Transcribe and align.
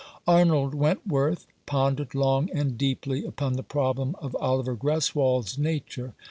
Arnold 0.27 0.73
Wentworth 0.73 1.45
pondered 1.67 2.15
long 2.15 2.49
and 2.49 2.75
deeply 2.75 3.23
upon 3.23 3.53
the 3.53 3.61
problem 3.61 4.15
of 4.19 4.35
Oliver 4.37 4.75
Greswold's 4.75 5.59
nature. 5.59 6.15